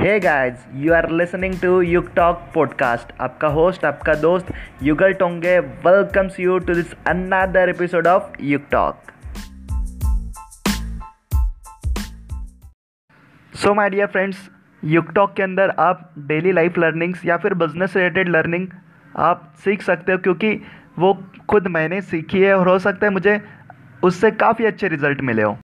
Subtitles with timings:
[0.00, 5.58] Hey guys you are listening to Yug talk podcast आपका host आपका दोस्त, Yugal Tonge
[5.58, 9.02] welcomes you to this another episode of Yug talk
[13.54, 14.50] so my dear friends
[14.84, 18.68] Yug talk के अंदर आप daily life learnings या फिर business related learning
[19.16, 20.62] आप सीख सकते हो क्योंकि
[20.98, 23.40] वो खुद मैंने सीखी है और हो सकता है मुझे
[24.02, 25.58] उससे काफ़ी अच्छे रिज़ल्ट मिले हो।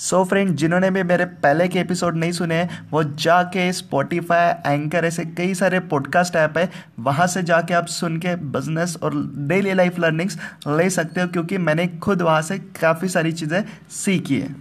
[0.00, 5.04] सो so फ्रेंड जिन्होंने भी मेरे पहले के एपिसोड नहीं सुने, वो जाके स्पॉटिफाई एंकर
[5.04, 6.68] ऐसे कई सारे पॉडकास्ट ऐप है,
[6.98, 9.14] वहाँ से जाके आप सुन के बिज़नेस और
[9.48, 13.62] डेली लाइफ लर्निंग्स ले सकते हो, क्योंकि मैंने खुद वहाँ से काफ़ी सारी चीज़ें
[13.94, 14.54] सीखी है।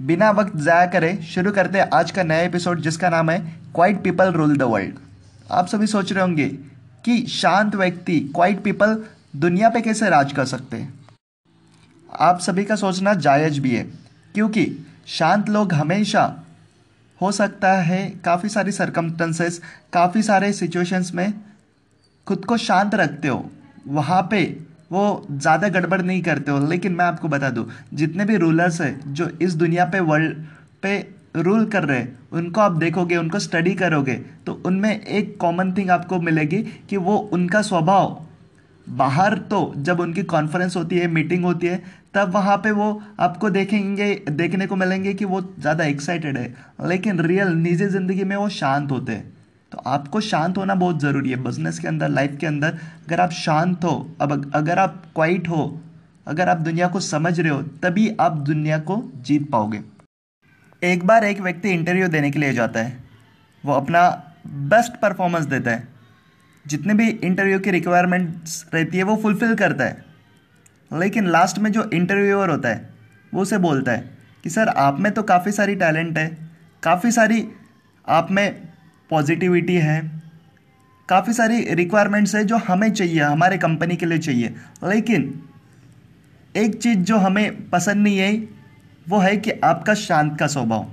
[0.00, 3.38] बिना वक्त ज़ाया करें, शुरू करते हैं आज का नया एपिसोड जिसका नाम है
[3.74, 4.98] quiet people rule the world
[5.52, 6.48] आप सभी सोच रहे होंगे
[7.04, 8.96] कि शांत व्यक्ति क्वाइट पीपल
[9.36, 10.92] दुनिया पे कैसे राज कर सकते हैं?
[12.16, 13.82] आप सभी का सोचना जायज़ भी है,
[14.34, 14.66] क्योंकि
[15.08, 16.22] शांत लोग हमेशा
[17.20, 19.60] हो सकता है काफ़ी सारी सरकमस्टेंसेस
[19.92, 21.32] काफ़ी सारे सिचुएशंस में
[22.26, 23.50] खुद को शांत रखते हो।
[23.88, 24.44] वहाँ पे
[24.92, 29.14] वो ज़्यादा गड़बड़ नहीं करते हो, लेकिन मैं आपको बता दूँ, जितने भी रूलर्स हैं,
[29.14, 30.44] जो इस दुनिया पे वर्ल्ड
[30.82, 30.98] पे
[31.36, 34.14] रूल कर रहे हैं, उनको आप देखोगे, उनको स्टडी करोगे
[34.46, 38.20] तो उनमें एक कॉमन थिंग आपको मिलेगी कि वो उनका स्वभाव
[38.86, 41.82] बाहर तो जब उनकी कॉन्फ्रेंस होती है मीटिंग होती है
[42.14, 46.54] तब वहाँ पे वो आपको देखेंगे, देखने को मिलेंगे कि वो ज़्यादा एक्साइटेड है।
[46.86, 49.32] लेकिन रियल निजी ज़िंदगी में वो शांत होते हैं।
[49.72, 53.30] तो आपको शांत होना बहुत ज़रूरी है। बिज़नेस के अंदर लाइफ के अंदर, अगर आप
[53.30, 55.80] शांत हो, अब अगर आप क्वाइट हो,
[56.26, 59.80] अगर आप दुनिया को समझ रहे हो, तभी आप दुनिया को जीत पाओगे।
[60.82, 62.96] एक बार एक व्यक्ति इंटरव्यू देने के लिए जाता है।
[63.64, 64.08] वो अपना
[64.46, 65.88] बेस्ट परफॉर्मेंस देता है।
[66.66, 70.13] जितने भी इंटरव्यू की रिक्वायरमेंट्स रहती है, वो फुलफ़िल करता है।
[70.94, 72.88] लेकिन लास्ट में जो इंटरव्यूअर होता है,
[73.34, 74.10] वो उसे बोलता है
[74.44, 76.36] कि, सर, आप में तो काफ़ी सारी टैलेंट है,
[76.82, 77.46] काफ़ी सारी
[78.08, 78.68] आप में
[79.10, 80.00] पॉजिटिविटी है,
[81.08, 84.54] काफ़ी सारी रिक्वायरमेंट्स है जो हमें चाहिए, हमारे कंपनी के लिए चाहिए।
[84.84, 85.42] लेकिन
[86.56, 88.32] एक चीज़ जो हमें पसंद नहीं है
[89.08, 90.86] वो है कि आपका शांत का स्वभाव।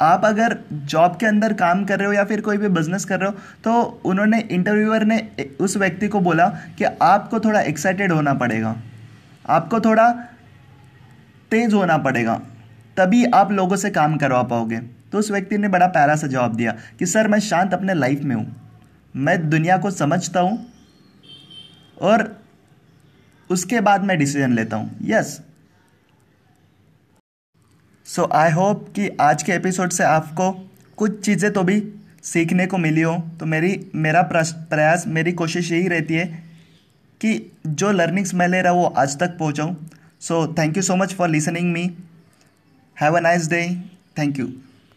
[0.00, 3.20] आप अगर जॉब के अंदर काम कर रहे हो या फिर कोई भी बिज़नेस कर
[3.20, 3.34] रहे हो
[3.64, 5.18] तो उन्होंने इंटरव्यूअर ने
[5.60, 8.76] उस व्यक्ति को बोला कि आपको थोड़ा एक्साइटेड होना पड़ेगा।
[9.44, 10.10] आपको थोड़ा
[11.50, 12.34] तेज होना पड़ेगा,
[12.96, 14.78] तभी आप लोगों से काम करवा पाओगे।
[15.12, 18.22] तो उस व्यक्ति ने बड़ा प्यारा सा जवाब दिया कि, सर, मैं शांत अपने लाइफ
[18.22, 18.46] में हूँ।
[19.14, 20.66] मैं दुनिया को समझता हूँ
[22.00, 22.24] और
[23.50, 25.40] उसके बाद मैं डिसीज़न लेता हूँ। यस
[28.06, 30.50] सो आई होप कि आज के एपिसोड से आपको
[30.98, 31.82] कुछ चीज़ें तो भी
[32.22, 36.51] सीखने को मिली हो। तो मेरी, मेरा प्रयास, मेरी कोशिश यही रहती है
[37.22, 39.76] कि जो लर्निंग्स मैं ले रहा वो आज तक पहुँचाऊँ।
[40.20, 41.90] So thank you so much for listening me
[42.96, 43.64] have a nice day
[44.18, 44.46] thank you